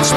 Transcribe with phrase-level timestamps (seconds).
[0.00, 0.16] Previously,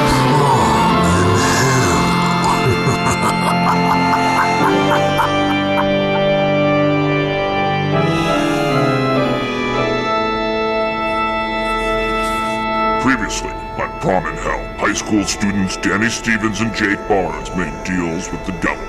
[13.50, 18.46] on Prom in Hell, high school students Danny Stevens and Jake Barnes made deals with
[18.46, 18.86] the devil.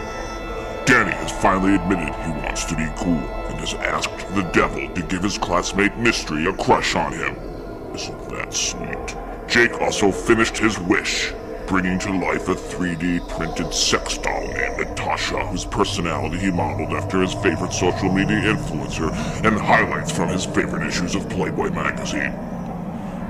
[0.85, 5.01] Danny has finally admitted he wants to be cool and has asked the devil to
[5.01, 7.35] give his classmate Mystery a crush on him.
[7.93, 9.24] Isn't that sweet?
[9.55, 11.31] Jake also finished his wish,
[11.65, 17.21] bringing to life a 3D printed sex doll named Natasha, whose personality he modeled after
[17.21, 19.13] his favorite social media influencer
[19.45, 22.33] and highlights from his favorite issues of Playboy magazine.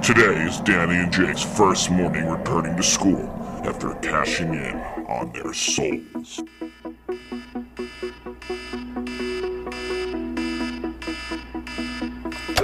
[0.02, 3.30] Today is Danny and Jake's first morning returning to school
[3.64, 6.42] after cashing in on their souls.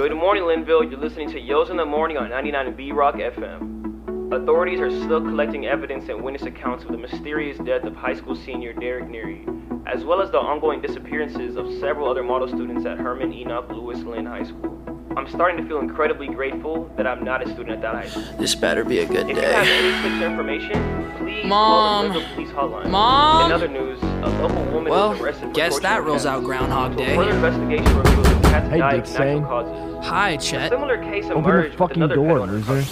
[0.02, 0.82] Good morning, Linville.
[0.82, 4.32] You're listening to Yo's in the Morning on 99 B Rock FM.
[4.32, 8.34] Authorities are still collecting evidence and witness accounts of the mysterious death of high school
[8.34, 9.46] senior Derek Neary,
[9.86, 13.98] as well as the ongoing disappearances of several other model students at Herman Enoch Lewis
[13.98, 14.76] Lynn High School.
[15.16, 18.24] I'm starting to feel incredibly grateful that I'm not a student at that high school.
[18.40, 21.52] This better be a good If you have any tips or information, please Mom.
[21.52, 22.90] call the Linville Police Hotline.
[22.90, 23.46] Mom.
[23.46, 26.90] In other news, a local woman Well, was arrested for guess that rules out Groundhog
[26.90, 27.14] Until Day.
[27.14, 29.91] Further investigation reveals the cats Hey, died of natural causes.
[30.02, 30.70] Hi, A Chet.
[30.70, 32.84] similar case Open the emerged with fucking another door, loser.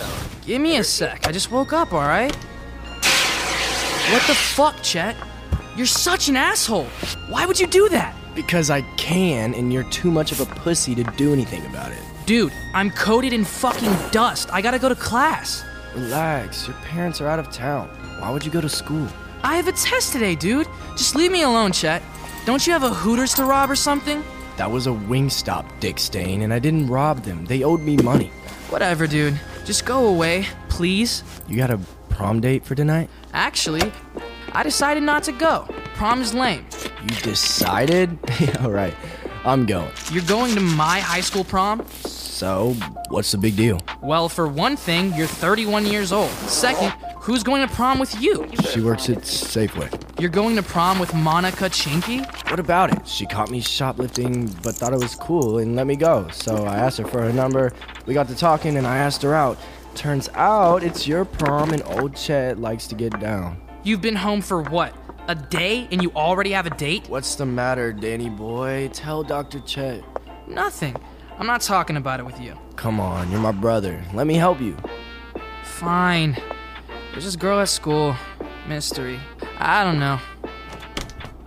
[0.46, 1.26] Give me a sec.
[1.26, 2.34] I just woke up, alright?
[2.34, 5.16] What the fuck, Chet?
[5.76, 6.86] You're such an asshole.
[7.28, 8.14] Why would you do that?
[8.34, 11.98] Because I can, and you're too much of a pussy to do anything about it.
[12.26, 14.48] Dude, I'm coated in fucking dust.
[14.52, 15.64] I gotta go to class.
[15.94, 17.88] Relax, your parents are out of town.
[18.20, 19.06] Why would you go to school?
[19.42, 20.68] I have a test today, dude.
[20.96, 22.02] Just leave me alone, Chet.
[22.46, 24.22] Don't you have a Hooters to rob or something?
[24.60, 27.46] That was a Wingstop, Dick Stain, and I didn't rob them.
[27.46, 28.26] They owed me money.
[28.68, 29.40] Whatever, dude.
[29.64, 31.24] Just go away, please.
[31.48, 33.08] You got a prom date for tonight?
[33.32, 33.90] Actually,
[34.52, 35.66] I decided not to go.
[35.94, 36.66] Prom is lame.
[37.00, 38.18] You decided?
[38.38, 38.94] yeah, alright.
[39.46, 39.92] I'm going.
[40.12, 41.86] You're going to my high school prom?
[41.88, 42.74] So,
[43.08, 43.80] what's the big deal?
[44.02, 46.28] Well, for one thing, you're 31 years old.
[46.48, 48.46] Second, who's going to prom with you?
[48.70, 49.88] She works at Safeway.
[50.20, 52.26] You're going to prom with Monica Chinky?
[52.50, 53.08] What about it?
[53.08, 56.28] She caught me shoplifting, but thought it was cool and let me go.
[56.28, 57.72] So I asked her for her number.
[58.04, 59.56] We got to talking, and I asked her out.
[59.94, 63.62] Turns out it's your prom, and old Chet likes to get down.
[63.82, 64.94] You've been home for what?
[65.28, 67.08] A day and you already have a date?
[67.08, 68.90] What's the matter, Danny boy?
[68.92, 69.60] Tell Dr.
[69.60, 70.04] Chet.
[70.46, 70.96] Nothing.
[71.38, 72.58] I'm not talking about it with you.
[72.76, 74.04] Come on, you're my brother.
[74.12, 74.76] Let me help you.
[75.64, 76.36] Fine.
[77.12, 78.14] There's this girl at school.
[78.70, 79.18] Mystery.
[79.58, 80.20] I don't know.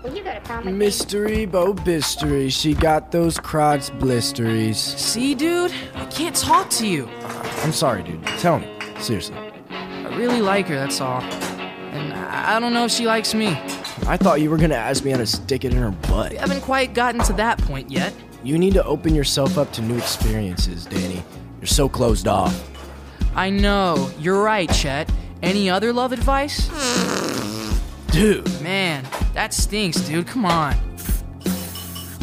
[0.03, 0.73] Will you go to prom with me?
[0.73, 4.75] Mystery Bo Bistery, she got those crotch blisteries.
[4.75, 5.71] See, dude?
[5.95, 7.05] I can't talk to you.
[7.21, 8.21] Uh, I'm sorry, dude.
[8.39, 8.67] Tell me.
[8.99, 9.37] Seriously.
[9.69, 11.21] I really like her, that's all.
[11.21, 13.57] And I I don't know if she likes me.
[14.05, 16.31] I thought you were gonna ask me how to stick it in her butt.
[16.31, 18.13] We haven't quite gotten to that point yet.
[18.43, 21.23] You need to open yourself up to new experiences, Danny.
[21.61, 22.69] You're so closed off.
[23.33, 24.11] I know.
[24.19, 25.09] You're right, Chet.
[25.43, 26.67] Any other love advice?
[28.11, 30.25] Dude, Man, that stinks, dude.
[30.25, 30.73] Come on.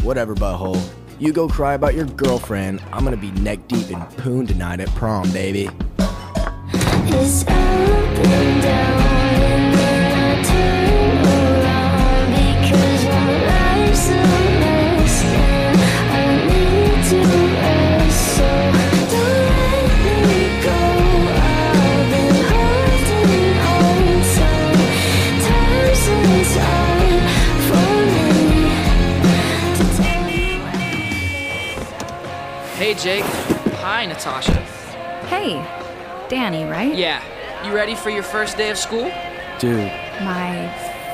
[0.03, 0.81] whatever, butthole.
[1.19, 2.81] You go cry about your girlfriend.
[2.91, 5.69] I'm gonna be neck deep in poon tonight at prom, baby.
[32.91, 33.23] Hey, Jake.
[33.75, 34.51] Hi, Natasha.
[35.29, 35.53] Hey,
[36.27, 36.93] Danny, right?
[36.93, 37.23] Yeah.
[37.65, 39.09] You ready for your first day of school?
[39.59, 39.87] Dude,
[40.19, 40.67] My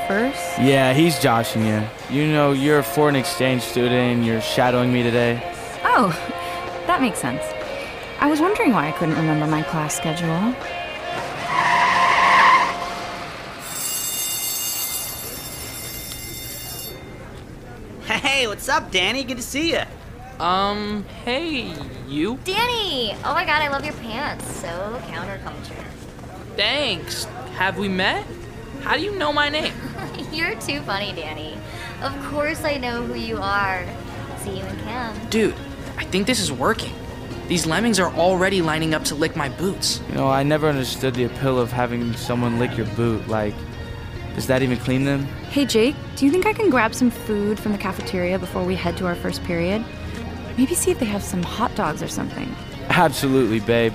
[0.08, 0.58] first?
[0.58, 1.80] yeah, he's joshing you.
[2.10, 5.40] You know, you're a foreign exchange student and you're shadowing me today.
[5.84, 6.08] Oh,
[6.88, 7.44] that makes sense.
[8.18, 10.56] I was wondering why I couldn't remember my class schedule.
[18.04, 19.22] Hey, what's up, Danny?
[19.22, 19.82] Good to see you.
[20.40, 21.74] Um, hey,
[22.06, 22.38] you?
[22.44, 23.12] Danny!
[23.24, 24.46] Oh my god, I love your pants.
[24.60, 24.68] So
[25.08, 25.84] counterculture.
[26.54, 27.24] Thanks.
[27.56, 28.24] Have we met?
[28.82, 29.72] How do you know my name?
[30.32, 31.58] You're too funny, Danny.
[32.02, 33.84] Of course I know who you are.
[34.38, 35.30] See you in camp.
[35.30, 35.56] Dude,
[35.96, 36.94] I think this is working.
[37.48, 40.00] These lemmings are already lining up to lick my boots.
[40.10, 43.26] You know, I never understood the appeal of having someone lick your boot.
[43.26, 43.54] Like,
[44.36, 45.24] does that even clean them?
[45.50, 48.76] Hey, Jake, do you think I can grab some food from the cafeteria before we
[48.76, 49.84] head to our first period?
[50.58, 52.52] Maybe see if they have some hot dogs or something.
[52.88, 53.92] Absolutely, babe.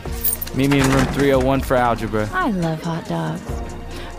[0.56, 2.30] Meet me in room 301 for algebra.
[2.32, 3.42] I love hot dogs.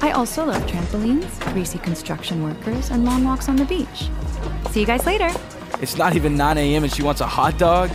[0.02, 4.10] I also love trampolines, greasy construction workers, and long walks on the beach.
[4.72, 5.30] See you guys later.
[5.80, 6.84] It's not even 9 a.m.
[6.84, 7.90] and she wants a hot dog?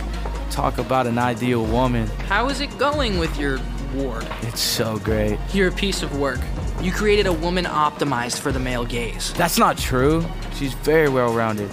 [0.50, 2.08] Talk about an ideal woman.
[2.26, 3.60] How is it going with your
[3.94, 4.26] ward?
[4.42, 5.38] It's so great.
[5.52, 6.40] You're a piece of work.
[6.82, 9.32] You created a woman optimized for the male gaze.
[9.34, 10.26] That's not true.
[10.56, 11.70] She's very well rounded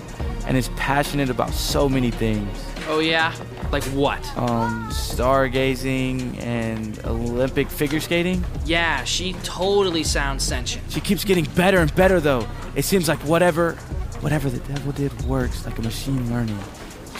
[0.48, 2.66] and is passionate about so many things.
[2.88, 3.36] Oh, yeah?
[3.72, 4.26] Like what?
[4.38, 8.44] Um, stargazing and Olympic figure skating.
[8.66, 10.90] Yeah, she totally sounds sentient.
[10.90, 12.48] She keeps getting better and better though.
[12.76, 13.74] It seems like whatever
[14.22, 16.58] whatever the devil did works like a machine learning.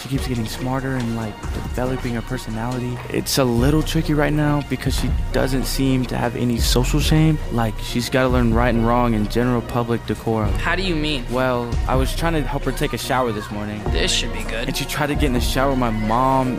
[0.00, 2.96] She keeps getting smarter and like developing her personality.
[3.10, 7.38] It's a little tricky right now because she doesn't seem to have any social shame.
[7.52, 10.52] Like she's got to learn right and wrong and general public decorum.
[10.54, 11.24] How do you mean?
[11.30, 13.82] Well, I was trying to help her take a shower this morning.
[13.84, 14.68] This should be good.
[14.68, 16.58] And she tried to get in the shower with my mom.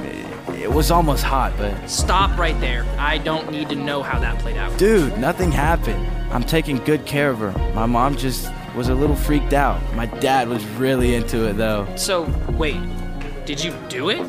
[0.58, 2.86] It was almost hot, but Stop right there.
[2.98, 4.78] I don't need to know how that played out.
[4.78, 6.06] Dude, nothing happened.
[6.34, 7.52] I'm taking good care of her.
[7.74, 9.82] My mom just was a little freaked out.
[9.96, 11.88] My dad was really into it though.
[11.96, 12.78] So, wait.
[13.50, 14.20] Did you do it?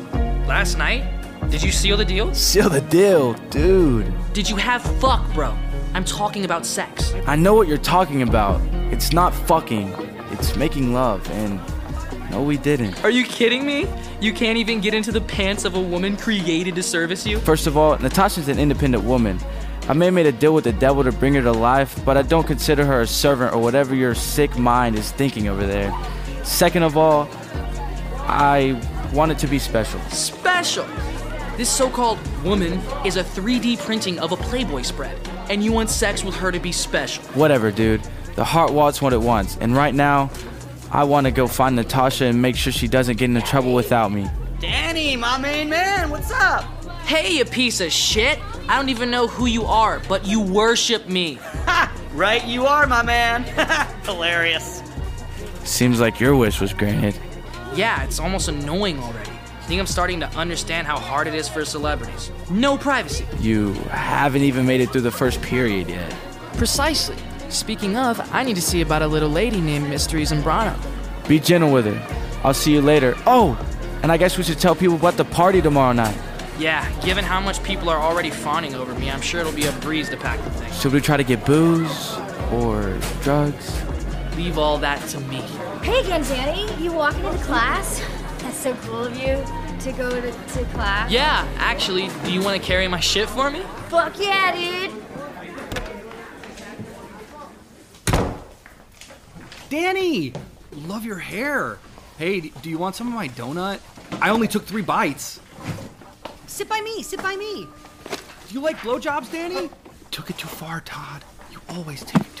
[0.47, 1.03] Last night?
[1.51, 2.33] Did you seal the deal?
[2.33, 4.11] Seal the deal, dude.
[4.33, 5.55] Did you have fuck, bro?
[5.93, 7.13] I'm talking about sex.
[7.27, 8.59] I know what you're talking about.
[8.91, 9.89] It's not fucking,
[10.31, 11.61] it's making love, and
[12.31, 13.03] no, we didn't.
[13.03, 13.85] Are you kidding me?
[14.21, 17.37] You can't even get into the pants of a woman created to service you?
[17.41, 19.39] First of all, Natasha's an independent woman.
[19.87, 22.17] I may have made a deal with the devil to bring her to life, but
[22.17, 25.93] I don't consider her a servant or whatever your sick mind is thinking over there.
[26.43, 27.29] Second of all,
[28.21, 28.81] I
[29.13, 29.99] want it to be special.
[30.09, 30.85] Special!
[31.57, 35.17] This so called woman is a 3D printing of a Playboy spread,
[35.49, 37.23] and you want sex with her to be special.
[37.33, 38.01] Whatever, dude.
[38.35, 40.31] The heart wants what it wants, and right now,
[40.89, 44.11] I want to go find Natasha and make sure she doesn't get into trouble without
[44.11, 44.29] me.
[44.59, 46.63] Danny, my main man, what's up?
[47.05, 48.39] Hey, you piece of shit!
[48.69, 51.35] I don't even know who you are, but you worship me.
[51.65, 51.91] Ha!
[52.13, 53.43] Right, you are, my man.
[54.03, 54.81] Hilarious.
[55.63, 57.17] Seems like your wish was granted.
[57.75, 59.29] Yeah, it's almost annoying already.
[59.29, 62.31] I think I'm starting to understand how hard it is for celebrities.
[62.49, 63.25] No privacy.
[63.39, 66.13] You haven't even made it through the first period yet.
[66.57, 67.15] Precisely.
[67.49, 70.75] Speaking of, I need to see about a little lady named Mystery Zambrano.
[71.27, 72.39] Be gentle with her.
[72.43, 73.15] I'll see you later.
[73.25, 73.57] Oh,
[74.03, 76.17] and I guess we should tell people about the party tomorrow night.
[76.57, 79.71] Yeah, given how much people are already fawning over me, I'm sure it'll be a
[79.73, 80.71] breeze to pack the thing.
[80.73, 82.17] Should we try to get booze
[82.51, 83.81] or drugs?
[84.41, 85.37] Leave all that to me.
[85.83, 86.83] Hey again, Danny.
[86.83, 88.01] You walking into class?
[88.39, 89.37] That's so cool of you
[89.81, 91.11] to go to, to class.
[91.11, 93.61] Yeah, actually, do you want to carry my shit for me?
[93.89, 95.03] Fuck yeah, dude.
[99.69, 100.33] Danny!
[100.71, 101.77] Love your hair.
[102.17, 103.79] Hey, do you want some of my donut?
[104.23, 105.39] I only took three bites.
[106.47, 107.67] Sit by me, sit by me.
[108.47, 109.69] Do you like blowjobs, Danny?
[110.09, 111.23] Took it too far, Todd.
[111.51, 112.40] You always take it too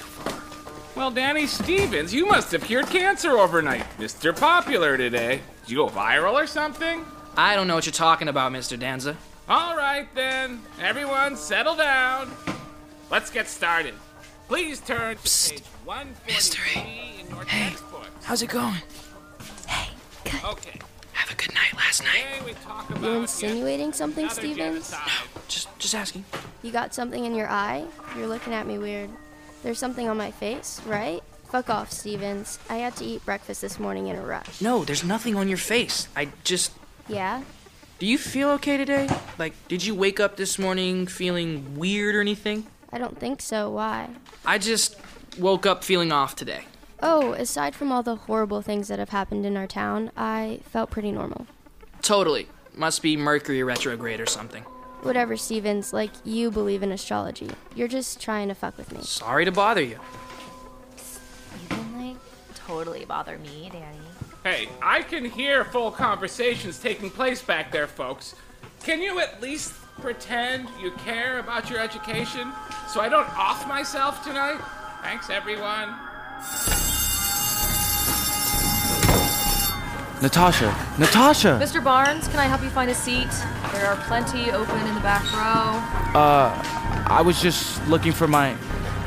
[1.01, 3.81] Well, Danny Stevens, you must have cured cancer overnight.
[3.97, 4.39] Mr.
[4.39, 5.41] Popular today.
[5.61, 7.03] Did you go viral or something?
[7.35, 8.77] I don't know what you're talking about, Mr.
[8.77, 9.17] Danza.
[9.49, 10.61] All right then.
[10.79, 12.29] Everyone settle down.
[13.09, 13.95] Let's get started.
[14.47, 18.05] Please turn to page 143 in your textbook.
[18.21, 18.77] How's it going?
[19.67, 19.89] Hey.
[20.23, 20.43] good.
[20.51, 20.79] Okay.
[21.13, 22.25] Have a good night last night.
[22.31, 24.91] Today we talk You about insinuating something, Stevens?
[24.91, 25.09] genocide.
[25.47, 26.25] Just, just asking.
[26.61, 27.85] You got something in your eye?
[28.15, 29.09] You're looking at me weird.
[29.63, 31.21] There's something on my face, right?
[31.45, 32.59] Fuck off, Stevens.
[32.69, 34.61] I had to eat breakfast this morning in a rush.
[34.61, 36.07] No, there's nothing on your face.
[36.15, 36.71] I just.
[37.07, 37.43] Yeah?
[37.99, 39.07] Do you feel okay today?
[39.37, 42.65] Like, did you wake up this morning feeling weird or anything?
[42.91, 43.69] I don't think so.
[43.69, 44.09] Why?
[44.45, 44.95] I just
[45.37, 46.65] woke up feeling off today.
[47.03, 50.89] Oh, aside from all the horrible things that have happened in our town, I felt
[50.89, 51.47] pretty normal.
[52.01, 52.47] Totally.
[52.75, 54.65] Must be Mercury retrograde or something.
[55.03, 57.49] Whatever, Stevens, like you believe in astrology.
[57.75, 59.01] You're just trying to fuck with me.
[59.01, 59.99] Sorry to bother you.
[61.61, 62.17] You can like
[62.53, 63.97] totally bother me, Danny.
[64.43, 68.35] Hey, I can hear full conversations taking place back there, folks.
[68.83, 72.51] Can you at least pretend you care about your education
[72.87, 74.59] so I don't off myself tonight?
[75.03, 75.95] Thanks, everyone.
[80.21, 80.67] Natasha,
[80.99, 81.59] Natasha.
[81.59, 81.83] Mr.
[81.83, 83.27] Barnes, can I help you find a seat?
[83.73, 86.19] There are plenty open in the back row.
[86.19, 86.53] Uh,
[87.07, 88.55] I was just looking for my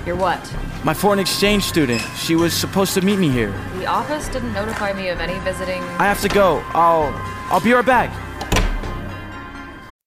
[0.05, 0.41] Your what?
[0.83, 2.01] my foreign exchange student.
[2.17, 3.53] She was supposed to meet me here.
[3.79, 5.83] The office didn't notify me of any visiting.
[6.01, 6.65] I have to go.
[6.75, 7.13] I'll
[7.49, 8.11] I'll be right back.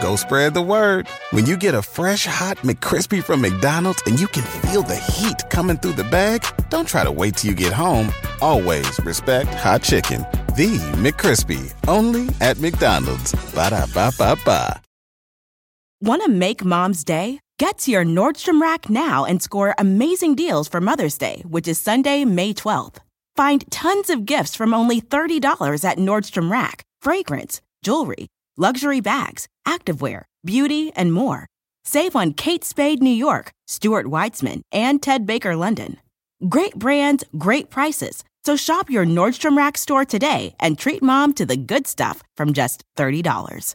[0.00, 1.08] Go spread the word.
[1.30, 5.48] When you get a fresh hot McCrispy from McDonald's and you can feel the heat
[5.50, 8.10] coming through the bag, don't try to wait till you get home.
[8.40, 10.20] Always respect hot chicken.
[10.56, 13.32] The McCrispy, only at McDonald's.
[13.54, 14.80] Ba da ba ba ba.
[16.00, 17.40] Want to make mom's day?
[17.58, 21.80] Get to your Nordstrom Rack now and score amazing deals for Mother's Day, which is
[21.80, 22.98] Sunday, May 12th.
[23.34, 30.22] Find tons of gifts from only $30 at Nordstrom Rack fragrance, jewelry, luxury bags, activewear,
[30.44, 31.46] beauty, and more.
[31.84, 35.98] Save on Kate Spade New York, Stuart Weitzman, and Ted Baker London.
[36.48, 38.24] Great brands, great prices.
[38.44, 42.52] So shop your Nordstrom Rack store today and treat mom to the good stuff from
[42.52, 43.74] just $30.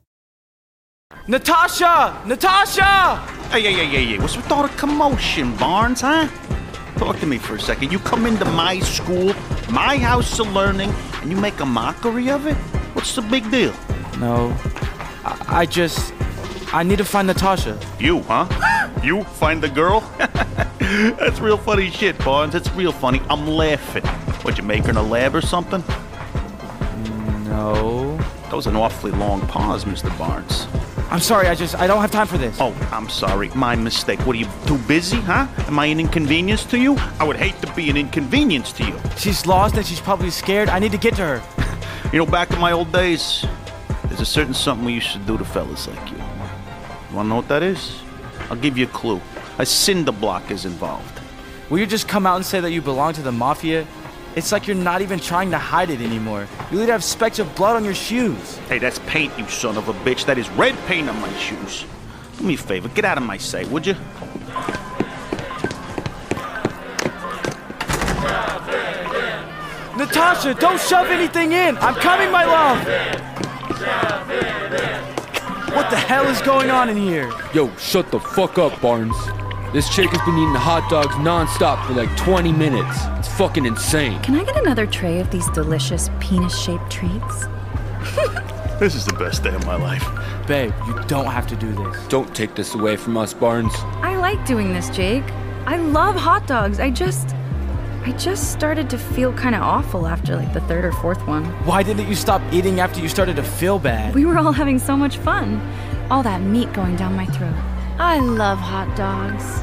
[1.28, 2.22] Natasha!
[2.26, 3.18] Natasha!
[3.50, 6.28] Hey, hey, hey, hey, hey, what's with all the commotion, Barnes, huh?
[6.96, 7.92] Talk to me for a second.
[7.92, 9.34] You come into my school,
[9.70, 12.56] my house of learning, and you make a mockery of it?
[12.94, 13.74] What's the big deal?
[14.22, 14.56] No.
[15.26, 16.14] I, I just
[16.72, 17.78] I need to find Natasha.
[18.00, 18.48] You, huh?
[19.04, 20.02] You find the girl?
[20.80, 22.54] That's real funny shit, Barnes.
[22.54, 23.20] That's real funny.
[23.32, 24.04] I'm laughing.
[24.44, 25.84] What, you make her in a lab or something?
[27.46, 28.18] No.
[28.44, 30.16] That was an awfully long pause, Mr.
[30.20, 30.68] Barnes.
[31.10, 32.56] I'm sorry, I just I don't have time for this.
[32.62, 33.50] Oh, I'm sorry.
[33.56, 34.20] My mistake.
[34.28, 35.48] What are you too busy, huh?
[35.68, 36.96] Am I an inconvenience to you?
[37.20, 39.00] I would hate to be an inconvenience to you.
[39.18, 40.70] She's lost and she's probably scared.
[40.70, 41.42] I need to get to her.
[42.12, 43.46] You know, back in my old days,
[44.12, 46.18] there's a certain something we used to do to fellas like you.
[46.18, 48.02] You wanna know what that is?
[48.50, 49.22] I'll give you a clue.
[49.58, 51.22] A cinder block is involved.
[51.70, 53.88] Will you just come out and say that you belong to the mafia?
[54.36, 56.46] It's like you're not even trying to hide it anymore.
[56.72, 58.58] You literally have specks of blood on your shoes.
[58.68, 60.26] Hey, that's paint, you son of a bitch.
[60.26, 61.86] That is red paint on my shoes.
[62.38, 63.96] Do me a favor, get out of my sight, would you?
[69.96, 71.78] Natasha, don't shove anything in.
[71.78, 73.51] I'm coming, my love.
[75.76, 77.32] What the hell is going on in here?
[77.54, 79.16] Yo, shut the fuck up, Barnes.
[79.74, 82.98] This chick has been eating hot dogs nonstop for like 20 minutes.
[83.20, 84.22] It's fucking insane.
[84.22, 87.46] Can I get another tray of these delicious penis shaped treats?
[88.82, 90.04] This is the best day of my life.
[90.48, 92.08] Babe, you don't have to do this.
[92.08, 93.72] Don't take this away from us, Barnes.
[94.02, 95.24] I like doing this, Jake.
[95.68, 96.80] I love hot dogs.
[96.80, 97.36] I just.
[98.04, 101.46] I just started to feel kind of awful after like the third or fourth one.
[101.66, 104.16] Why didn't you stop eating after you started to feel bad?
[104.16, 105.62] We were all having so much fun.
[106.10, 107.54] All that meat going down my throat.
[108.00, 109.62] I love hot dogs.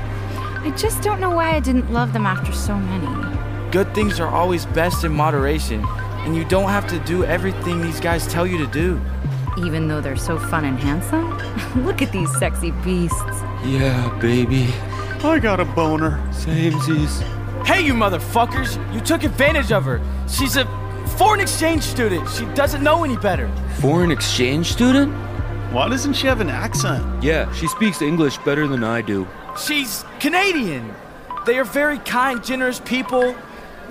[0.64, 3.71] I just don't know why I didn't love them after so many.
[3.73, 5.85] Good things are always best in moderation,
[6.25, 9.00] and you don't have to do everything these guys tell you to do.
[9.59, 11.37] Even though they're so fun and handsome?
[11.85, 13.42] Look at these sexy beasts.
[13.64, 14.68] Yeah, baby.
[15.25, 16.12] I got a boner.
[16.30, 17.38] Samesies.
[17.68, 18.78] Hey, you motherfuckers!
[18.94, 20.00] You took advantage of her.
[20.26, 20.64] She's a
[21.18, 22.26] foreign exchange student.
[22.30, 23.46] She doesn't know any better.
[23.78, 25.12] Foreign exchange student?
[25.70, 27.22] Why doesn't she have an accent?
[27.22, 29.28] Yeah, she speaks English better than I do.
[29.62, 30.94] She's Canadian.
[31.44, 33.37] They are very kind, generous people.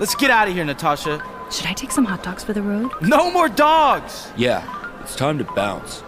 [0.00, 1.22] Let's get out of here, Natasha.
[1.52, 2.90] Should I take some hot dogs for the road?
[3.00, 4.32] No more dogs!
[4.36, 4.66] Yeah,
[5.02, 6.02] it's time to bounce.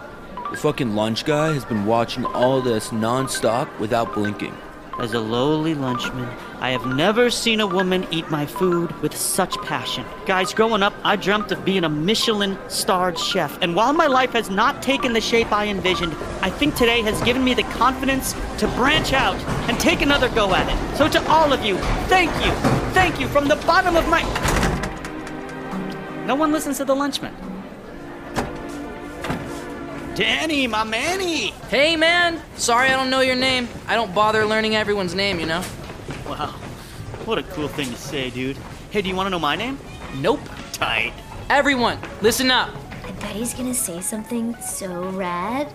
[0.51, 4.57] The fucking lunch guy has been watching all this nonstop without blinking.
[4.99, 6.29] As a lowly lunchman,
[6.59, 10.05] I have never seen a woman eat my food with such passion.
[10.25, 13.57] Guys, growing up, I dreamt of being a Michelin starred chef.
[13.61, 17.19] And while my life has not taken the shape I envisioned, I think today has
[17.23, 19.37] given me the confidence to branch out
[19.69, 20.97] and take another go at it.
[20.97, 22.51] So, to all of you, thank you.
[22.93, 24.21] Thank you from the bottom of my.
[26.27, 27.50] No one listens to the lunchman.
[30.21, 31.47] Danny, my manny!
[31.71, 32.39] Hey, man!
[32.55, 33.67] Sorry I don't know your name.
[33.87, 35.63] I don't bother learning everyone's name, you know?
[36.27, 36.53] Wow.
[37.25, 38.55] What a cool thing to say, dude.
[38.91, 39.79] Hey, do you want to know my name?
[40.17, 40.41] Nope.
[40.73, 41.11] Tight.
[41.49, 42.69] Everyone, listen up.
[43.03, 45.73] I bet he's gonna say something so rad.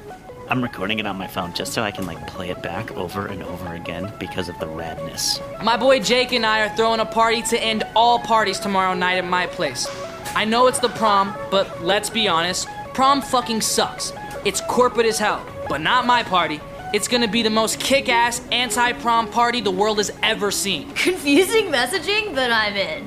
[0.48, 3.26] I'm recording it on my phone just so I can like play it back over
[3.26, 5.40] and over again because of the radness.
[5.64, 9.18] My boy Jake and I are throwing a party to end all parties tomorrow night
[9.18, 9.88] at my place.
[10.36, 14.12] I know it's the prom, but let's be honest, prom fucking sucks.
[14.46, 16.60] It's corporate as hell, but not my party.
[16.94, 20.92] It's gonna be the most kick ass anti prom party the world has ever seen.
[20.94, 23.04] Confusing messaging, but I'm in.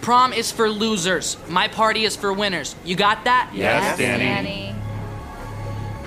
[0.00, 2.74] Prom is for losers, my party is for winners.
[2.84, 3.52] You got that?
[3.54, 4.74] Yes, Danny.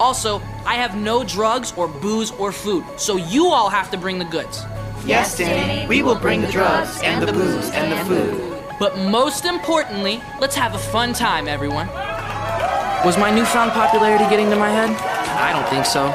[0.01, 4.19] Also, I have no drugs or booze or food, so you all have to bring
[4.19, 4.65] the goods.
[5.05, 5.87] Yes, Danny.
[5.87, 8.51] We will bring the drugs and the booze and the food.
[8.79, 11.87] But most importantly, let's have a fun time, everyone.
[13.03, 14.91] Was my newfound popularity getting to my head?
[14.91, 16.13] I don't think so.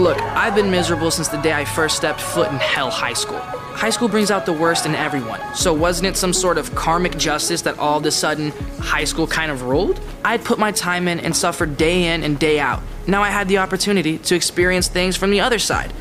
[0.00, 3.40] Look, I've been miserable since the day I first stepped foot in Hell High School.
[3.40, 7.18] High school brings out the worst in everyone, so wasn't it some sort of karmic
[7.18, 10.00] justice that all of a sudden high school kind of ruled?
[10.24, 12.82] I'd put my time in and suffered day in and day out.
[13.08, 15.92] Now I had the opportunity to experience things from the other side.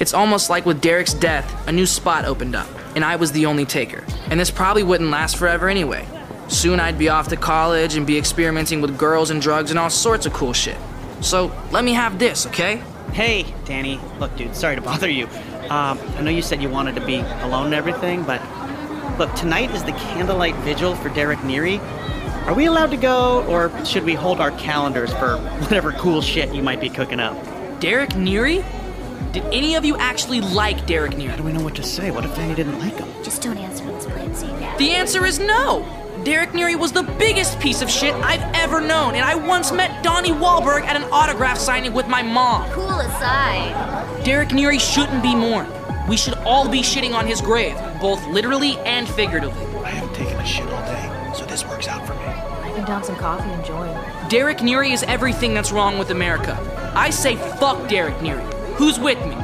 [0.00, 3.46] It's almost like with Derek's death, a new spot opened up, and I was the
[3.46, 4.04] only taker.
[4.30, 6.04] And this probably wouldn't last forever anyway.
[6.50, 9.88] Soon I'd be off to college and be experimenting with girls and drugs and all
[9.88, 10.76] sorts of cool shit.
[11.20, 12.82] So let me have this, okay?
[13.12, 14.00] Hey, Danny.
[14.18, 15.26] Look, dude, sorry to bother you.
[15.70, 18.42] Um, I know you said you wanted to be alone and everything, but
[19.16, 21.78] look, tonight is the candlelight vigil for Derek Neary.
[22.46, 26.52] Are we allowed to go, or should we hold our calendars for whatever cool shit
[26.52, 27.36] you might be cooking up?
[27.78, 28.64] Derek Neary?
[29.32, 31.28] Did any of you actually like Derek Neary?
[31.28, 32.10] How do we know what to say?
[32.10, 33.08] What if Danny didn't like him?
[33.22, 34.48] Just don't answer this, Blancy.
[34.78, 35.99] The answer is no!
[36.24, 40.04] Derek Neary was the biggest piece of shit I've ever known, and I once met
[40.04, 42.70] Donnie Wahlberg at an autograph signing with my mom.
[42.72, 44.22] Cool aside.
[44.22, 45.72] Derek Neary shouldn't be mourned.
[46.10, 49.64] We should all be shitting on his grave, both literally and figuratively.
[49.82, 52.20] I haven't taken a shit all day, so this works out for me.
[52.20, 53.88] I can down some coffee and join.
[54.28, 56.58] Derek Neary is everything that's wrong with America.
[56.94, 58.44] I say fuck Derek Neary.
[58.74, 59.36] Who's with me?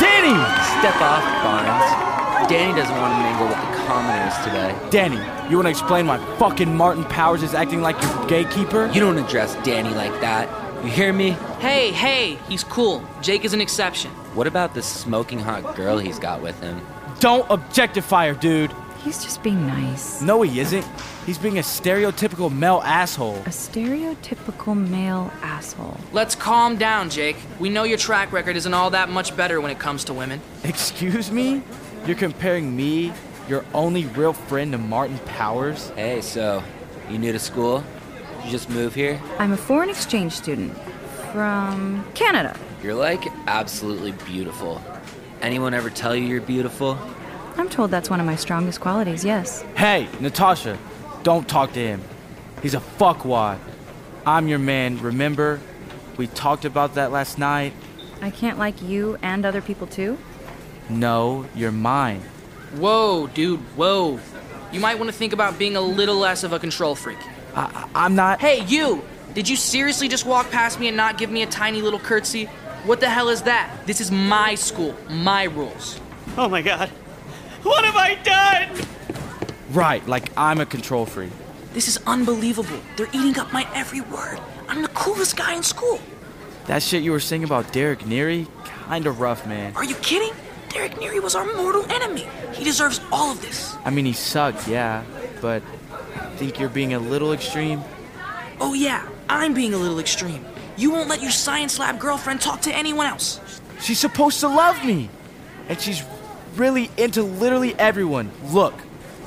[0.00, 0.36] Danny!
[0.80, 2.15] Step off, Barnes.
[2.48, 4.88] Danny doesn't want to mingle with the commoners today.
[4.90, 5.16] Danny,
[5.50, 8.86] you want to explain why fucking Martin Powers is acting like your gatekeeper?
[8.92, 10.48] You don't address Danny like that.
[10.84, 11.30] You hear me?
[11.58, 13.04] Hey, hey, he's cool.
[13.20, 14.12] Jake is an exception.
[14.36, 16.80] What about the smoking hot girl he's got with him?
[17.18, 18.70] Don't objectify her, dude.
[19.02, 20.20] He's just being nice.
[20.20, 20.86] No, he isn't.
[21.26, 23.36] He's being a stereotypical male asshole.
[23.38, 25.96] A stereotypical male asshole.
[26.12, 27.36] Let's calm down, Jake.
[27.58, 30.40] We know your track record isn't all that much better when it comes to women.
[30.62, 31.62] Excuse me?
[32.06, 33.12] You're comparing me,
[33.48, 35.90] your only real friend, to Martin Powers?
[35.96, 36.62] Hey, so,
[37.10, 37.82] you new to school?
[38.44, 39.20] You just move here?
[39.40, 40.72] I'm a foreign exchange student
[41.32, 42.56] from Canada.
[42.80, 44.80] You're like absolutely beautiful.
[45.40, 46.96] Anyone ever tell you you're beautiful?
[47.56, 49.62] I'm told that's one of my strongest qualities, yes.
[49.74, 50.78] Hey, Natasha,
[51.24, 52.00] don't talk to him.
[52.62, 53.58] He's a fuckwad.
[54.24, 55.58] I'm your man, remember?
[56.16, 57.72] We talked about that last night.
[58.22, 60.16] I can't like you and other people too?
[60.88, 62.20] No, you're mine.
[62.76, 64.20] Whoa, dude, whoa.
[64.72, 67.18] You might want to think about being a little less of a control freak.
[67.54, 68.40] I, I'm not.
[68.40, 69.02] Hey, you!
[69.34, 72.46] Did you seriously just walk past me and not give me a tiny little curtsy?
[72.84, 73.70] What the hell is that?
[73.84, 76.00] This is my school, my rules.
[76.38, 76.88] Oh my god.
[77.62, 78.86] What have I done?
[79.70, 81.32] Right, like I'm a control freak.
[81.72, 82.78] This is unbelievable.
[82.96, 84.38] They're eating up my every word.
[84.68, 86.00] I'm the coolest guy in school.
[86.66, 88.46] That shit you were saying about Derek Neary?
[88.88, 89.74] Kinda rough, man.
[89.76, 90.32] Are you kidding?
[90.76, 92.26] Derek Neary was our mortal enemy.
[92.52, 93.74] He deserves all of this.
[93.86, 95.04] I mean, he sucked, yeah,
[95.40, 95.62] but
[96.14, 97.82] I think you're being a little extreme.
[98.60, 100.44] Oh, yeah, I'm being a little extreme.
[100.76, 103.40] You won't let your science lab girlfriend talk to anyone else.
[103.80, 105.08] She's supposed to love me.
[105.70, 106.02] And she's
[106.56, 108.30] really into literally everyone.
[108.50, 108.74] Look.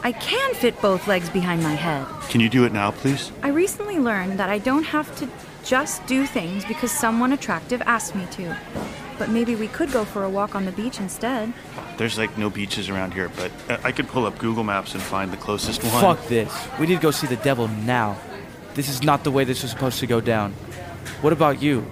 [0.03, 2.05] I can fit both legs behind my head.
[2.29, 3.31] Can you do it now, please?
[3.41, 5.27] I recently learned that I don't have to
[5.63, 8.55] just do things because someone attractive asked me to.
[9.19, 11.53] But maybe we could go for a walk on the beach instead.
[11.97, 15.03] There's like no beaches around here, but uh, I could pull up Google Maps and
[15.03, 16.01] find the closest one.
[16.01, 16.51] Fuck this.
[16.79, 18.17] We need to go see the devil now.
[18.75, 20.53] This is not the way this was supposed to go down.
[21.19, 21.86] What about you?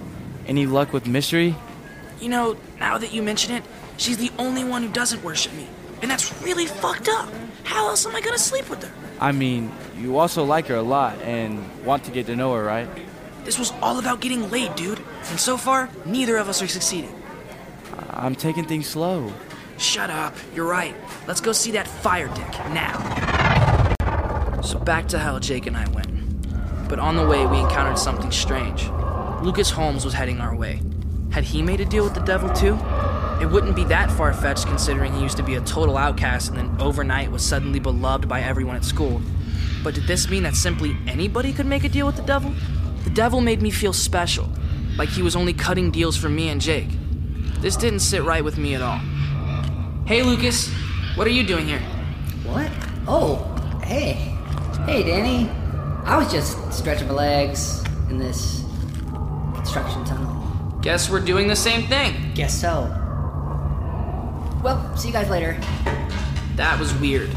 [0.48, 1.54] Any luck with mystery?
[2.22, 3.64] You know, now that you mention it,
[3.98, 5.68] she's the only one who doesn't worship me.
[6.02, 7.30] And that's really fucked up.
[7.66, 8.94] How else am I gonna sleep with her?
[9.20, 12.64] I mean, you also like her a lot and want to get to know her,
[12.64, 12.88] right?
[13.44, 15.02] This was all about getting laid, dude.
[15.30, 17.14] And so far, neither of us are succeeding.
[18.18, 19.32] I'm taking things slow.
[19.78, 20.34] Shut up.
[20.56, 20.96] You're right.
[21.28, 22.98] Let's go see that fire dick now.
[24.64, 26.08] So back to how Jake and I went.
[26.90, 28.90] but on the way we encountered something strange.
[29.42, 30.82] Lucas Holmes was heading our way.
[31.32, 32.80] Had he made a deal with the devil too?
[33.42, 36.58] It wouldn't be that far fetched considering he used to be a total outcast and
[36.58, 39.22] then overnight was suddenly beloved by everyone at school.
[39.84, 42.54] But did this mean that simply anybody could make a deal with the devil?
[43.04, 44.50] The devil made me feel special,
[44.98, 46.90] like he was only cutting deals for me and Jake.
[47.60, 49.00] This didn't sit right with me at all.
[50.06, 50.70] Hey, Lucas,
[51.16, 51.82] what are you doing here?
[52.46, 52.72] What?
[53.08, 53.44] Oh,
[53.84, 54.14] hey.
[54.86, 55.50] Hey, Danny.
[56.06, 58.64] I was just stretching my legs in this
[59.56, 60.80] construction tunnel.
[60.82, 62.32] Guess we're doing the same thing.
[62.36, 62.84] Guess so.
[64.64, 65.60] Well, see you guys later.
[66.56, 67.30] That was weird.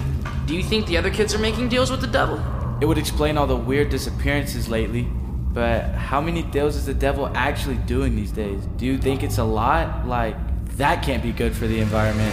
[0.47, 2.41] Do you think the other kids are making deals with the devil?
[2.81, 5.09] It would explain all the weird disappearances lately.
[5.53, 8.63] But how many deals is the devil actually doing these days?
[8.77, 10.07] Do you think it's a lot?
[10.07, 10.37] Like,
[10.77, 12.33] that can't be good for the environment.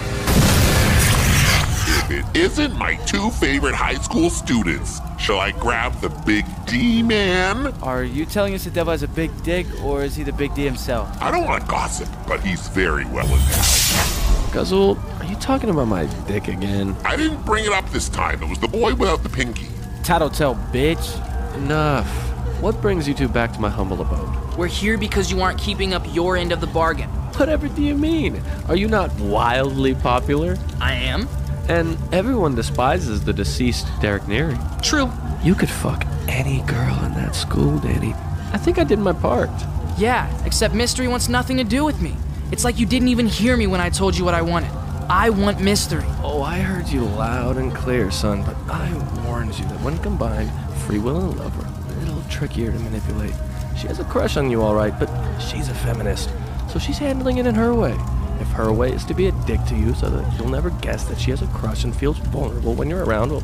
[1.90, 7.02] If it isn't my two favorite high school students, shall I grab the big D
[7.02, 7.74] man?
[7.82, 10.54] Are you telling us the devil has a big dick, or is he the big
[10.54, 11.10] D himself?
[11.22, 14.54] I don't want to gossip, but he's very well endowed.
[14.54, 16.96] Guzzle, are you talking about my dick again?
[17.04, 18.42] I didn't bring it up this time.
[18.44, 19.68] It was the boy without the pinky.
[20.04, 21.24] Tattletale, bitch.
[21.56, 22.27] Enough.
[22.60, 24.58] What brings you two back to my humble abode?
[24.58, 27.08] We're here because you aren't keeping up your end of the bargain.
[27.38, 28.42] Whatever do you mean?
[28.68, 30.58] Are you not wildly popular?
[30.82, 31.30] I am.
[31.70, 34.58] And everyone despises the deceased Derek Neary.
[34.82, 35.12] True.
[35.44, 38.16] You could fuck any girl in that school, Danny.
[38.52, 39.52] I think I did my part.
[39.96, 42.16] Yeah, except Mystery wants nothing to do with me.
[42.52, 44.72] It's like you didn't even hear me when I told you what I wanted.
[45.10, 46.06] I want Mystery.
[46.24, 48.92] Oh, I heard you loud and clear, son, but I
[49.28, 50.50] warned you that when combined,
[50.88, 51.77] free will and love are
[52.28, 53.34] trickier to manipulate.
[53.80, 55.10] She has a crush on you, all right, but
[55.40, 56.30] she's a feminist,
[56.70, 57.96] so she's handling it in her way.
[58.40, 61.06] If her way is to be a dick to you so that you'll never guess
[61.06, 63.44] that she has a crush and feels vulnerable when you're around, well,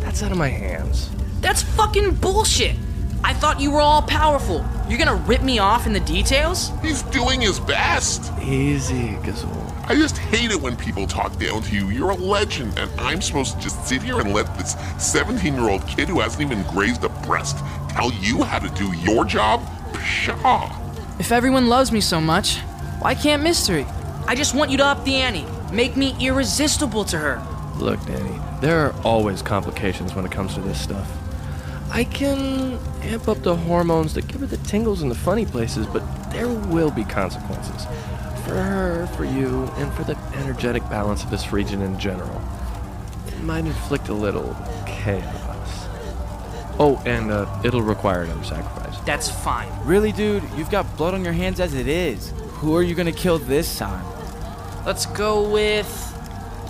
[0.00, 1.10] that's out of my hands.
[1.40, 2.76] That's fucking bullshit.
[3.24, 4.64] I thought you were all powerful.
[4.88, 6.72] You're gonna rip me off in the details?
[6.82, 8.32] He's doing his best.
[8.42, 9.72] Easy, Gazoo.
[9.88, 11.90] I just hate it when people talk down to you.
[11.90, 15.68] You're a legend, and I'm supposed to just sit here and let this 17 year
[15.68, 17.58] old kid who hasn't even grazed a breast
[17.92, 19.60] tell you how to do your job?
[19.94, 20.78] Pshaw.
[21.18, 22.58] If everyone loves me so much,
[23.00, 23.86] why can't Mystery?
[24.26, 25.44] I just want you to up the ante.
[25.72, 27.42] Make me irresistible to her.
[27.78, 31.10] Look, Danny, there are always complications when it comes to this stuff.
[31.90, 35.86] I can amp up the hormones that give her the tingles in the funny places,
[35.86, 36.02] but
[36.32, 37.84] there will be consequences.
[38.44, 42.40] For her, for you, and for the energetic balance of this region in general.
[43.26, 45.41] It might inflict a little chaos.
[46.84, 48.98] Oh, and uh, it'll require another sacrifice.
[49.02, 49.70] That's fine.
[49.84, 50.42] Really, dude?
[50.56, 52.32] You've got blood on your hands as it is.
[52.54, 54.04] Who are you gonna kill this time?
[54.84, 55.88] Let's go with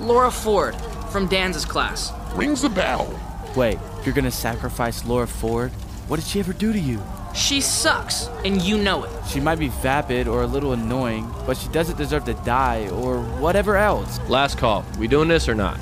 [0.03, 0.77] Laura Ford
[1.11, 2.13] from Danza's class.
[2.35, 3.19] Rings a bell.
[3.57, 5.71] Wait, you're gonna sacrifice Laura Ford?
[6.09, 7.03] What did she ever do to you?
[7.35, 9.11] She sucks, and you know it.
[9.29, 13.23] She might be vapid or a little annoying, but she doesn't deserve to die or
[13.41, 14.21] whatever else.
[14.29, 14.85] Last call.
[14.99, 15.81] We doing this or not?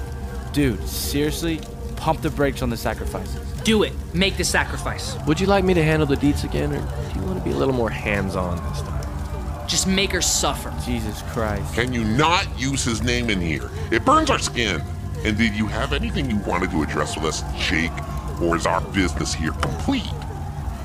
[0.53, 1.61] Dude, seriously?
[2.01, 3.47] Pump the brakes on the sacrifices.
[3.63, 3.93] Do it.
[4.15, 5.19] Make the sacrifice.
[5.27, 7.51] Would you like me to handle the deeds again, or do you want to be
[7.51, 9.69] a little more hands on this time?
[9.69, 10.75] Just make her suffer.
[10.83, 11.75] Jesus Christ.
[11.75, 13.71] Can you not use his name in here?
[13.93, 14.81] It burns our skin.
[15.27, 17.93] And did you have anything you wanted to address with us, Jake?
[18.41, 20.09] Or is our business here complete?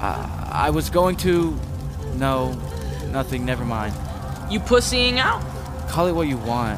[0.02, 1.58] Uh, I was going to.
[2.16, 2.52] No,
[3.12, 3.96] nothing, never mind.
[4.52, 5.42] You pussying out?
[5.88, 6.78] Call it what you want.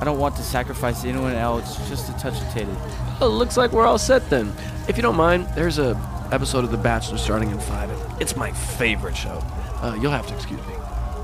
[0.00, 2.72] I don't want to sacrifice anyone else just to touch a titty.
[3.20, 4.52] Well, looks like we're all set then.
[4.86, 6.00] If you don't mind, there's a
[6.30, 7.90] episode of The Bachelor starting in five.
[8.20, 9.42] It's my favorite show.
[9.82, 10.74] Uh, you'll have to excuse me.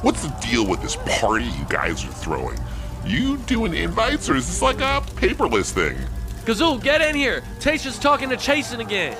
[0.02, 2.58] What's the deal with this party you guys are throwing?
[3.04, 5.96] You doing invites, or is this like a paperless thing?
[6.44, 7.42] Gazoo, get in here!
[7.60, 9.16] Tasha's talking to Chasen again.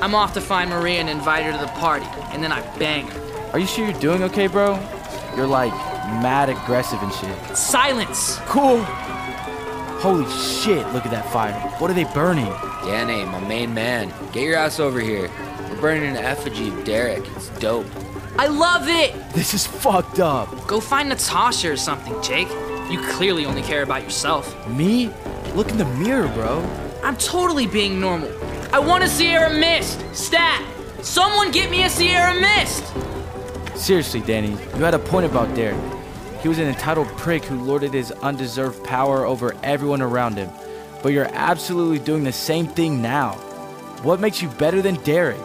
[0.00, 3.08] I'm off to find Maria and invite her to the party, and then I bang
[3.08, 3.50] her.
[3.52, 4.78] Are you sure you're doing okay, bro?
[5.36, 5.72] You're like
[6.22, 7.56] mad aggressive and shit.
[7.56, 8.38] Silence!
[8.46, 8.82] Cool.
[10.00, 11.52] Holy shit, look at that fire.
[11.78, 12.52] What are they burning?
[12.84, 14.12] Danny, my main man.
[14.32, 15.30] Get your ass over here.
[15.68, 17.26] We're burning an effigy of Derek.
[17.36, 17.86] It's dope.
[18.38, 19.14] I love it!
[19.34, 20.66] This is fucked up.
[20.66, 22.48] Go find Natasha or something, Jake.
[22.90, 24.68] You clearly only care about yourself.
[24.68, 25.10] Me?
[25.54, 26.60] Look in the mirror, bro.
[27.04, 28.30] I'm totally being normal.
[28.72, 30.04] I want to see a Sierra Mist!
[30.14, 30.64] Stat!
[31.02, 32.84] Someone get me a Sierra Mist!
[33.80, 35.80] Seriously, Danny, you had a point about Derek.
[36.42, 40.50] He was an entitled prick who lorded his undeserved power over everyone around him.
[41.02, 43.36] But you're absolutely doing the same thing now.
[44.02, 45.40] What makes you better than Derek?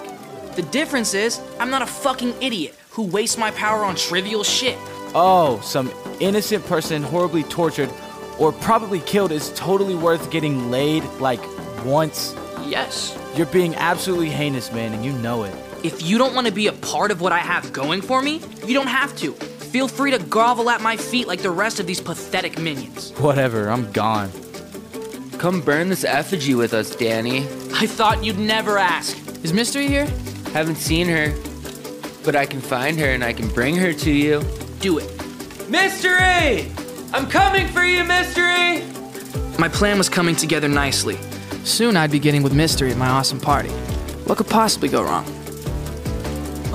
[0.57, 4.77] The difference is, I'm not a fucking idiot who wastes my power on trivial shit.
[5.15, 7.89] Oh, some innocent person horribly tortured
[8.37, 11.39] or probably killed is totally worth getting laid like
[11.85, 12.35] once?
[12.65, 13.17] Yes.
[13.37, 15.55] You're being absolutely heinous, man, and you know it.
[15.85, 18.41] If you don't want to be a part of what I have going for me,
[18.65, 19.33] you don't have to.
[19.33, 23.11] Feel free to grovel at my feet like the rest of these pathetic minions.
[23.19, 24.31] Whatever, I'm gone.
[25.37, 27.41] Come burn this effigy with us, Danny.
[27.75, 29.15] I thought you'd never ask.
[29.43, 30.07] Is Mystery here?
[30.53, 31.31] Haven't seen her,
[32.23, 34.43] but I can find her and I can bring her to you.
[34.79, 35.69] Do it.
[35.69, 36.71] Mystery!
[37.13, 38.81] I'm coming for you, Mystery!
[39.59, 41.19] My plan was coming together nicely.
[41.63, 43.69] Soon I'd be getting with Mystery at my awesome party.
[44.25, 45.34] What could possibly go wrong?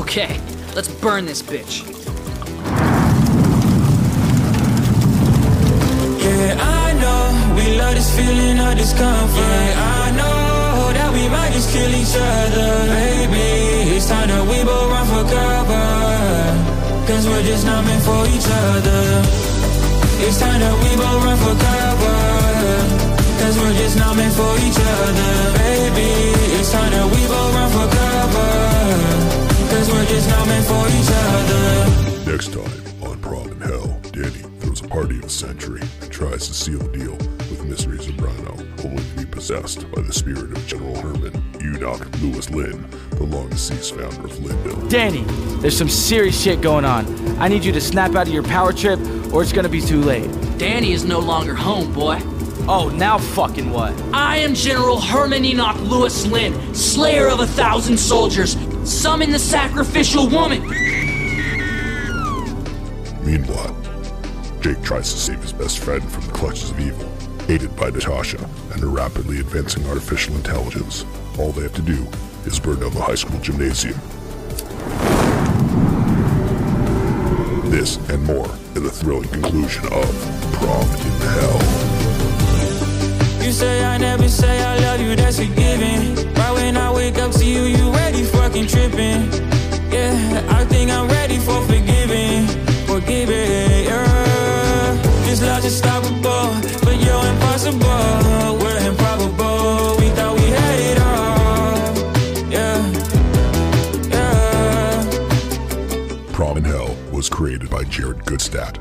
[0.00, 0.40] Okay,
[0.74, 1.84] let's burn this bitch.
[6.24, 9.36] Yeah, I know we love this feeling of discomfort.
[9.36, 12.70] Yeah, I know that we might just kill each other.
[12.96, 15.84] Baby, it's time that we both run for cover.
[17.06, 19.04] Cause we're just not meant for each other.
[20.24, 22.18] It's time that we both run for cover.
[23.36, 25.32] Cause we're just not meant for each other.
[25.60, 26.08] Baby,
[26.56, 29.29] it's time that we both run for cover.
[30.10, 32.30] Cause we're just not meant for each other.
[32.32, 36.48] Next time on Prom in Hell, Danny throws a party of a century and tries
[36.48, 40.66] to seal a deal with Mystery Zambrano, only to be possessed by the spirit of
[40.66, 44.88] General Herman, Enoch Lewis Lynn, the long deceased founder of Linville.
[44.88, 45.22] Danny,
[45.60, 47.06] there's some serious shit going on.
[47.38, 48.98] I need you to snap out of your power trip,
[49.32, 50.28] or it's gonna be too late.
[50.58, 52.18] Danny is no longer home, boy.
[52.68, 53.92] Oh, now fucking what?
[54.12, 58.56] I am General Herman Enoch Lewis Lynn, slayer of a thousand soldiers.
[58.84, 60.62] Summon the sacrificial woman.
[63.24, 63.76] Meanwhile,
[64.60, 67.08] Jake tries to save his best friend from the clutches of evil,
[67.48, 68.38] aided by Natasha
[68.72, 71.04] and her rapidly advancing artificial intelligence.
[71.38, 72.06] All they have to do
[72.44, 73.98] is burn down the high school gymnasium.
[77.70, 81.60] This and more in the thrilling conclusion of Prom in Hell.
[83.44, 86.19] You say I never say I love you, that's a given.
[86.70, 89.28] When I wake up to you, you ready fucking tripping.
[89.90, 92.46] Yeah, I think I'm ready for forgiving,
[92.86, 93.86] forgiving.
[93.86, 94.94] Yeah,
[95.26, 96.54] this love's unstoppable,
[96.84, 98.58] but you're impossible.
[98.62, 99.96] We're improbable.
[99.98, 101.90] We thought we had it all.
[102.52, 102.78] Yeah,
[104.14, 105.02] yeah.
[106.32, 108.78] Prom in Hell was created by Jared Gutstadt.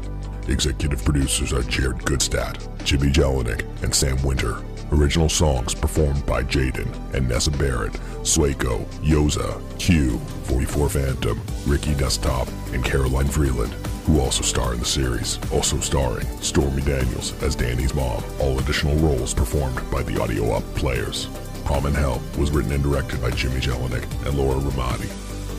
[0.47, 4.61] Executive producers are Jared Gutstadt, Jimmy Jelinek, and Sam Winter.
[4.91, 12.47] Original songs performed by Jaden and Nessa Barrett, Swaco, Yoza, Q, 44 Phantom, Ricky Desktop,
[12.73, 13.71] and Caroline Freeland,
[14.05, 15.37] who also star in the series.
[15.51, 18.23] Also starring Stormy Daniels as Danny's mom.
[18.39, 21.27] All additional roles performed by the Audio Up players.
[21.69, 25.07] In Hell was written and directed by Jimmy Jelinek and Laura Ramadi,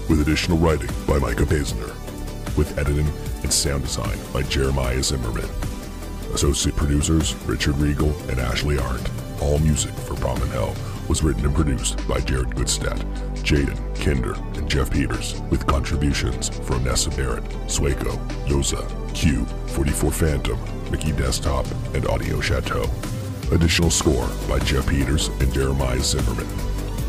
[0.09, 1.95] with additional writing by Micah Paisner,
[2.57, 3.07] with editing
[3.43, 5.49] and sound design by Jeremiah Zimmerman.
[6.35, 9.09] Associate producers Richard Regal and Ashley Arndt.
[9.41, 10.75] All music for Prom in Hell
[11.09, 13.01] was written and produced by Jared Gutstadt,
[13.37, 20.59] Jaden, Kinder, and Jeff Peters, with contributions from Nessa Barrett, Swaco, Yoza, Q, 44 Phantom,
[20.91, 22.85] Mickey Desktop, and Audio Chateau.
[23.51, 26.47] Additional score by Jeff Peters and Jeremiah Zimmerman.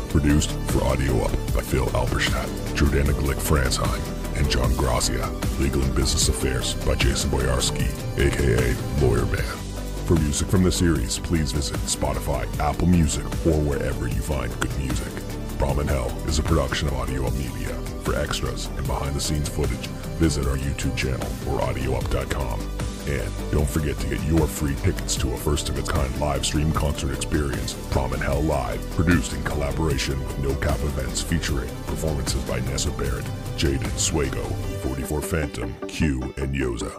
[0.08, 5.28] Produced for Audio Up by Phil Alberstadt, Jordana Glick Fransheim, and John Grazia.
[5.60, 9.61] Legal and Business Affairs by Jason Boyarski, aka Lawyer Man.
[10.06, 14.76] For music from the series, please visit Spotify, Apple Music, or wherever you find good
[14.76, 15.12] music.
[15.58, 17.72] Prom in Hell is a production of Audio Up Media.
[18.02, 19.86] For extras and behind the scenes footage,
[20.18, 22.60] visit our YouTube channel or audioup.com.
[23.06, 26.44] And don't forget to get your free tickets to a first of its kind live
[26.44, 31.68] stream concert experience, Prom in Hell Live, produced in collaboration with No Cap Events featuring
[31.86, 33.24] performances by Nessa Barrett,
[33.56, 34.44] Jaden Swago,
[34.82, 36.90] 44 Phantom, Q, and Yoza.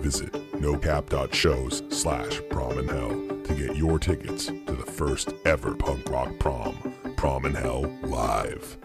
[0.00, 6.08] Visit nocap.shows slash prom in hell to get your tickets to the first ever punk
[6.10, 6.76] rock prom,
[7.16, 8.76] Prom in Hell Live.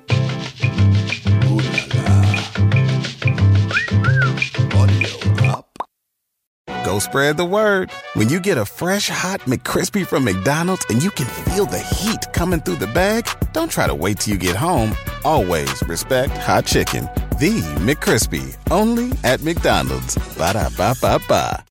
[6.85, 7.89] Go spread the word.
[8.15, 12.33] When you get a fresh hot McCrispy from McDonald's and you can feel the heat
[12.33, 14.93] coming through the bag, don't try to wait till you get home.
[15.23, 17.07] Always respect hot chicken.
[17.39, 20.17] The McCrispy, only at McDonald's.
[20.37, 21.70] Ba da ba ba ba.